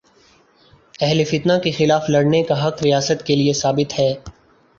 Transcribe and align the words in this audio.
اہل 1.01 1.23
فتنہ 1.23 1.53
کے 1.63 1.71
خلاف 1.71 2.09
لڑنے 2.09 2.41
کا 2.43 2.67
حق 2.67 2.83
ریاست 2.83 3.25
کے 3.25 3.35
لیے 3.35 3.53
ثابت 3.53 3.99
ہے۔ 3.99 4.13